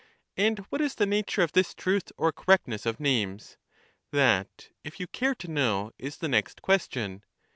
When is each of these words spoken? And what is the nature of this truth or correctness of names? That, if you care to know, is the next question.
And 0.35 0.57
what 0.69 0.81
is 0.81 0.95
the 0.95 1.05
nature 1.05 1.43
of 1.43 1.51
this 1.51 1.75
truth 1.75 2.11
or 2.17 2.31
correctness 2.31 2.87
of 2.87 2.99
names? 2.99 3.57
That, 4.11 4.69
if 4.83 4.99
you 4.99 5.05
care 5.05 5.35
to 5.35 5.47
know, 5.47 5.91
is 5.99 6.17
the 6.17 6.27
next 6.27 6.63
question. 6.63 7.23